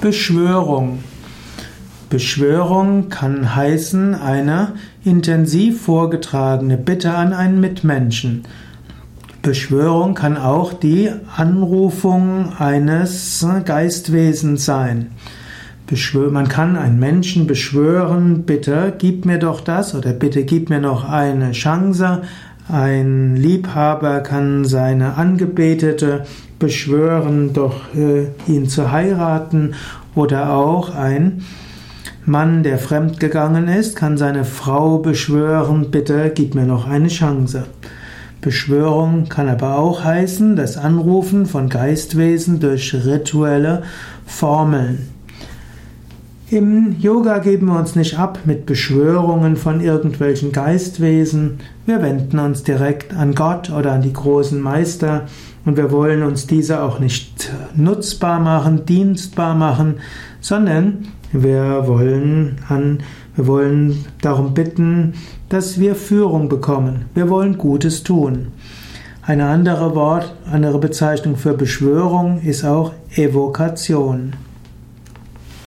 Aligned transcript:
Beschwörung. 0.00 1.00
Beschwörung 2.08 3.08
kann 3.08 3.56
heißen 3.56 4.14
eine 4.14 4.74
intensiv 5.04 5.82
vorgetragene 5.82 6.76
Bitte 6.76 7.14
an 7.14 7.32
einen 7.32 7.58
Mitmenschen. 7.58 8.44
Beschwörung 9.42 10.14
kann 10.14 10.36
auch 10.36 10.72
die 10.72 11.10
Anrufung 11.36 12.52
eines 12.58 13.44
Geistwesens 13.64 14.64
sein. 14.64 15.10
man 16.30 16.46
kann 16.46 16.76
einen 16.76 17.00
Menschen 17.00 17.48
beschwören, 17.48 18.44
bitte 18.44 18.94
gib 18.96 19.24
mir 19.24 19.38
doch 19.38 19.60
das 19.60 19.96
oder 19.96 20.12
bitte 20.12 20.44
gib 20.44 20.70
mir 20.70 20.80
noch 20.80 21.08
eine 21.08 21.50
Chance. 21.50 22.22
Ein 22.68 23.36
Liebhaber 23.36 24.20
kann 24.20 24.66
seine 24.66 25.14
Angebetete 25.14 26.24
beschwören, 26.58 27.54
doch 27.54 27.94
äh, 27.94 28.26
ihn 28.46 28.68
zu 28.68 28.92
heiraten 28.92 29.74
oder 30.14 30.52
auch 30.52 30.94
ein 30.94 31.44
Mann, 32.26 32.62
der 32.62 32.78
fremdgegangen 32.78 33.68
ist, 33.68 33.96
kann 33.96 34.18
seine 34.18 34.44
Frau 34.44 34.98
beschwören, 34.98 35.90
bitte 35.90 36.30
gib 36.34 36.54
mir 36.54 36.66
noch 36.66 36.86
eine 36.86 37.08
Chance. 37.08 37.64
Beschwörung 38.42 39.30
kann 39.30 39.48
aber 39.48 39.78
auch 39.78 40.04
heißen, 40.04 40.54
das 40.54 40.76
Anrufen 40.76 41.46
von 41.46 41.70
Geistwesen 41.70 42.60
durch 42.60 42.94
rituelle 42.94 43.82
Formeln. 44.26 45.17
Im 46.50 46.98
Yoga 46.98 47.40
geben 47.40 47.66
wir 47.66 47.78
uns 47.78 47.94
nicht 47.94 48.18
ab 48.18 48.38
mit 48.46 48.64
Beschwörungen 48.64 49.54
von 49.56 49.82
irgendwelchen 49.82 50.50
Geistwesen. 50.50 51.60
Wir 51.84 52.00
wenden 52.00 52.38
uns 52.38 52.62
direkt 52.62 53.12
an 53.12 53.34
Gott 53.34 53.68
oder 53.70 53.92
an 53.92 54.00
die 54.00 54.14
großen 54.14 54.58
Meister 54.58 55.26
und 55.66 55.76
wir 55.76 55.92
wollen 55.92 56.22
uns 56.22 56.46
diese 56.46 56.82
auch 56.82 57.00
nicht 57.00 57.52
nutzbar 57.76 58.40
machen, 58.40 58.86
dienstbar 58.86 59.54
machen, 59.54 59.96
sondern 60.40 61.08
wir 61.32 61.86
wollen 61.86 62.56
an, 62.70 63.00
wir 63.36 63.46
wollen 63.46 64.06
darum 64.22 64.54
bitten, 64.54 65.12
dass 65.50 65.78
wir 65.78 65.94
Führung 65.94 66.48
bekommen. 66.48 67.04
Wir 67.12 67.28
wollen 67.28 67.58
Gutes 67.58 68.04
tun. 68.04 68.46
Eine 69.20 69.48
andere 69.48 69.94
Wort, 69.94 70.34
andere 70.50 70.78
Bezeichnung 70.78 71.36
für 71.36 71.52
Beschwörung 71.52 72.40
ist 72.40 72.64
auch 72.64 72.94
Evokation. 73.16 74.32